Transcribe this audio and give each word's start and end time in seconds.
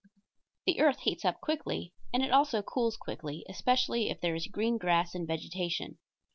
The 0.65 0.79
earth 0.79 1.01
heats 1.01 1.23
up 1.25 1.39
quickly, 1.41 1.93
and 2.11 2.23
it 2.23 2.31
also 2.31 2.63
cools 2.63 2.97
quickly, 2.97 3.45
especially 3.47 4.09
if 4.09 4.19
there 4.19 4.33
is 4.33 4.47
green 4.47 4.79
grass 4.79 5.13
and 5.13 5.27
vegetation. 5.27 5.99